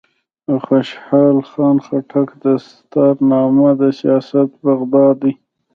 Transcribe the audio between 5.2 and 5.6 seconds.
ده.